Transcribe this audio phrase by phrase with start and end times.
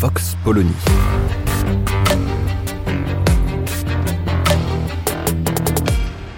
[0.00, 0.72] Vox Polony.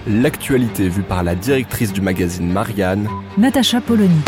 [0.08, 4.20] L'actualité vue par la directrice du magazine Marianne, Natacha Polony.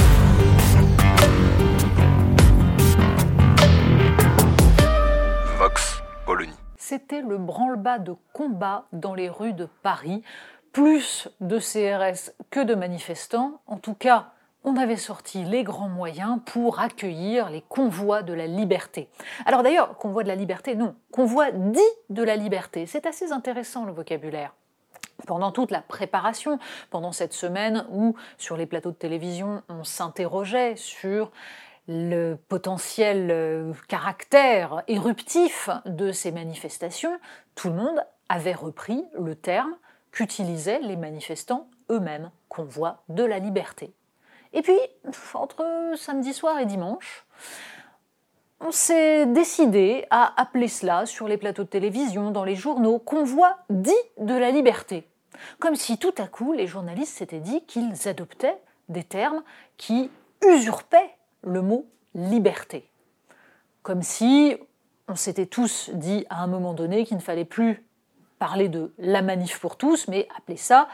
[5.58, 6.52] Vox Polony.
[6.76, 10.22] C'était le branle-bas de combat dans les rues de Paris.
[10.72, 13.60] Plus de CRS que de manifestants.
[13.66, 14.33] En tout cas,
[14.64, 19.08] on avait sorti les grands moyens pour accueillir les convois de la liberté.
[19.46, 22.86] Alors d'ailleurs, convoi de la liberté, non, convoi dit de la liberté.
[22.86, 24.54] C'est assez intéressant le vocabulaire.
[25.26, 26.58] Pendant toute la préparation,
[26.90, 31.30] pendant cette semaine où sur les plateaux de télévision on s'interrogeait sur
[31.86, 37.18] le potentiel euh, caractère éruptif de ces manifestations,
[37.54, 39.74] tout le monde avait repris le terme
[40.10, 43.92] qu'utilisaient les manifestants eux-mêmes, convoi de la liberté.
[44.54, 44.78] Et puis,
[45.34, 47.26] entre samedi soir et dimanche,
[48.60, 53.58] on s'est décidé à appeler cela sur les plateaux de télévision, dans les journaux, convoi
[53.68, 55.06] dit de la liberté.
[55.58, 58.56] Comme si tout à coup les journalistes s'étaient dit qu'ils adoptaient
[58.88, 59.42] des termes
[59.76, 60.08] qui
[60.46, 61.10] usurpaient
[61.42, 62.88] le mot liberté.
[63.82, 64.56] Comme si
[65.08, 67.84] on s'était tous dit à un moment donné qu'il ne fallait plus
[68.38, 70.88] parler de la manif pour tous, mais appeler ça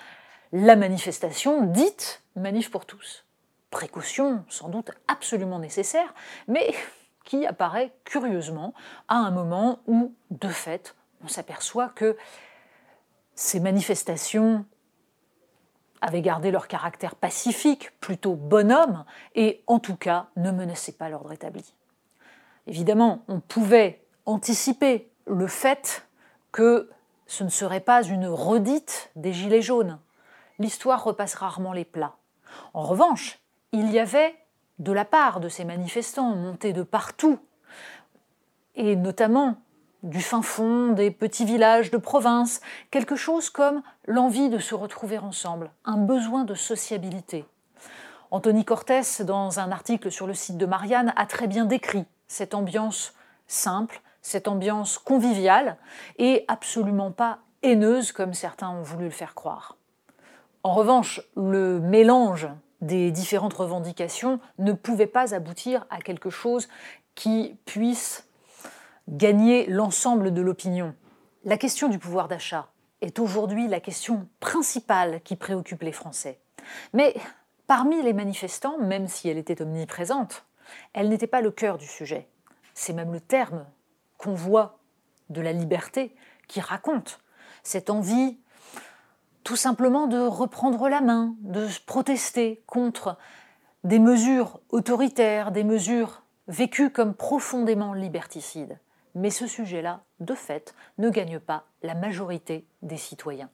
[0.52, 3.24] la manifestation dite manif pour tous.
[3.70, 6.14] Précaution sans doute absolument nécessaire,
[6.48, 6.74] mais
[7.24, 8.74] qui apparaît curieusement
[9.08, 12.16] à un moment où, de fait, on s'aperçoit que
[13.34, 14.64] ces manifestations
[16.00, 19.04] avaient gardé leur caractère pacifique, plutôt bonhomme,
[19.34, 21.74] et en tout cas ne menaçaient pas l'ordre établi.
[22.66, 26.06] Évidemment, on pouvait anticiper le fait
[26.52, 26.90] que
[27.26, 29.98] ce ne serait pas une redite des Gilets jaunes.
[30.58, 32.16] L'histoire repasse rarement les plats.
[32.74, 33.38] En revanche,
[33.72, 34.34] il y avait,
[34.78, 37.38] de la part de ces manifestants montés de partout,
[38.74, 39.56] et notamment
[40.02, 42.60] du fin fond des petits villages de province,
[42.90, 47.44] quelque chose comme l'envie de se retrouver ensemble, un besoin de sociabilité.
[48.30, 52.54] Anthony Cortès, dans un article sur le site de Marianne, a très bien décrit cette
[52.54, 53.12] ambiance
[53.46, 55.76] simple, cette ambiance conviviale
[56.18, 59.76] et absolument pas haineuse comme certains ont voulu le faire croire.
[60.62, 62.48] En revanche, le mélange
[62.80, 66.68] des différentes revendications ne pouvait pas aboutir à quelque chose
[67.14, 68.28] qui puisse
[69.08, 70.94] gagner l'ensemble de l'opinion.
[71.44, 72.70] La question du pouvoir d'achat
[73.00, 76.40] est aujourd'hui la question principale qui préoccupe les Français.
[76.92, 77.14] Mais
[77.66, 80.44] parmi les manifestants, même si elle était omniprésente,
[80.92, 82.28] elle n'était pas le cœur du sujet.
[82.74, 83.66] C'est même le terme
[84.18, 84.78] convoi
[85.30, 86.14] de la liberté
[86.46, 87.20] qui raconte
[87.62, 88.38] cette envie
[89.44, 93.16] tout simplement de reprendre la main, de protester contre
[93.84, 98.78] des mesures autoritaires, des mesures vécues comme profondément liberticides.
[99.14, 103.50] Mais ce sujet-là, de fait, ne gagne pas la majorité des citoyens.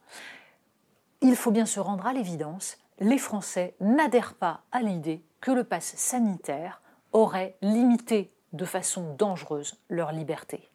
[1.21, 5.63] Il faut bien se rendre à l'évidence, les Français n'adhèrent pas à l'idée que le
[5.63, 10.69] pass sanitaire aurait limité de façon dangereuse leur liberté.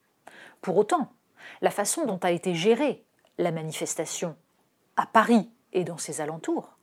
[0.61, 1.13] Pour autant,
[1.61, 3.05] la façon dont a été gérée
[3.39, 4.37] la manifestation
[4.97, 6.77] à Paris et dans ses alentours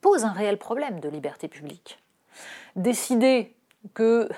[0.00, 2.02] pose un réel problème de liberté publique.
[2.76, 3.56] Décider
[3.94, 4.28] que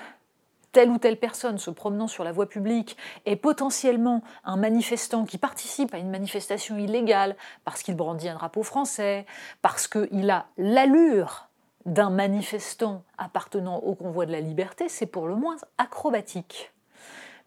[0.71, 2.95] telle ou telle personne se promenant sur la voie publique
[3.25, 7.35] est potentiellement un manifestant qui participe à une manifestation illégale
[7.65, 9.25] parce qu'il brandit un drapeau français,
[9.61, 11.49] parce qu'il a l'allure
[11.85, 16.71] d'un manifestant appartenant au convoi de la liberté, c'est pour le moins acrobatique.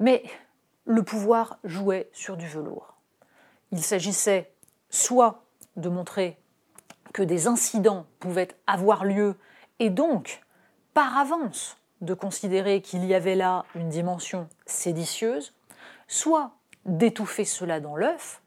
[0.01, 0.25] Mais
[0.85, 2.95] le pouvoir jouait sur du velours.
[3.71, 4.53] Il s'agissait
[4.91, 5.42] soit
[5.77, 6.39] de montrer
[7.13, 9.37] que des incidents pouvaient avoir lieu
[9.79, 10.43] et donc
[10.95, 15.55] par avance de considérer qu'il y avait là une dimension séditieuse,
[16.09, 16.53] soit
[16.85, 18.43] d'étouffer cela dans l'œuf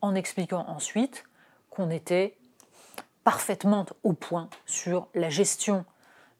[0.00, 1.24] en expliquant ensuite
[1.70, 2.36] qu'on était
[3.24, 5.84] parfaitement au point sur la gestion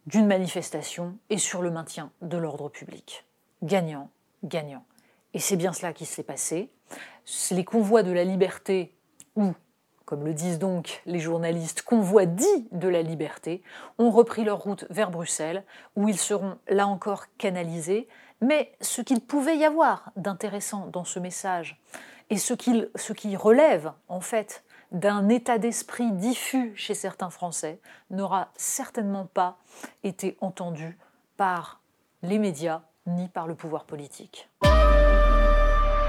[0.07, 3.25] d'une manifestation et sur le maintien de l'ordre public.
[3.63, 4.11] Gagnant,
[4.45, 4.85] gagnant.
[5.35, 6.71] Et c'est bien cela qui s'est passé.
[7.51, 8.95] Les convois de la liberté,
[9.35, 9.53] ou,
[10.07, 13.63] comme le disent donc les journalistes, convois dits de la liberté,
[13.99, 15.65] ont repris leur route vers Bruxelles,
[15.97, 18.09] où ils seront là encore canalisés.
[18.41, 21.79] Mais ce qu'il pouvait y avoir d'intéressant dans ce message,
[22.31, 22.55] et ce,
[22.95, 27.81] ce qui relève en fait d'un état d'esprit diffus chez certains Français,
[28.11, 29.59] n'aura certainement pas
[30.05, 30.97] été entendu
[31.37, 31.81] par
[32.23, 34.49] les médias ni par le pouvoir politique.